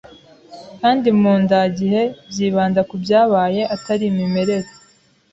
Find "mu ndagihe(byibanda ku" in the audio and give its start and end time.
1.21-2.95